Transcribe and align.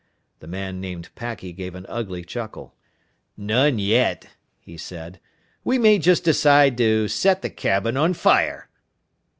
The 0.39 0.47
man 0.47 0.81
named 0.81 1.09
Packy 1.13 1.53
gave 1.53 1.75
an 1.75 1.85
ugly 1.87 2.23
chuckle. 2.23 2.73
"None 3.37 3.77
yet," 3.77 4.29
he 4.59 4.75
said. 4.75 5.19
"We 5.63 5.77
may 5.77 5.99
just 5.99 6.23
decide 6.23 6.75
to 6.79 7.07
set 7.07 7.43
the 7.43 7.51
cabin 7.51 7.95
on 7.95 8.15
fire." 8.15 8.67